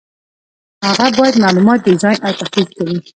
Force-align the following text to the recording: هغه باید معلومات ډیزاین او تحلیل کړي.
هغه 0.87 1.05
باید 1.19 1.41
معلومات 1.43 1.79
ډیزاین 1.87 2.17
او 2.25 2.33
تحلیل 2.39 2.67
کړي. 2.77 2.95